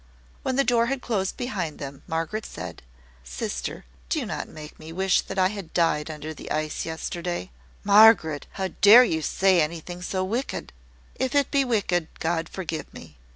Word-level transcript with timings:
When 0.41 0.55
the 0.55 0.63
door 0.63 0.87
had 0.87 0.99
closed 1.03 1.37
behind 1.37 1.77
them, 1.77 2.01
Margaret 2.07 2.43
said 2.47 2.81
"Sister, 3.23 3.85
do 4.09 4.25
not 4.25 4.47
make 4.47 4.79
me 4.79 4.91
wish 4.91 5.21
that 5.21 5.37
I 5.37 5.49
had 5.49 5.75
died 5.75 6.09
under 6.09 6.33
the 6.33 6.49
ice 6.49 6.87
yesterday." 6.87 7.51
"Margaret, 7.83 8.47
how 8.53 8.69
dare 8.81 9.03
you 9.03 9.21
say 9.21 9.61
anything 9.61 10.01
so 10.01 10.23
wicked?" 10.23 10.73
"If 11.19 11.35
it 11.35 11.51
be 11.51 11.63
wicked, 11.63 12.07
God 12.19 12.49
forgive 12.49 12.91
me! 12.91 13.19